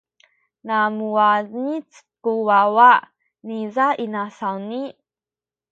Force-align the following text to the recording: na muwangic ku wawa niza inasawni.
na 0.67 0.77
muwangic 0.95 1.89
ku 2.23 2.31
wawa 2.47 2.91
niza 3.45 3.87
inasawni. 4.05 4.83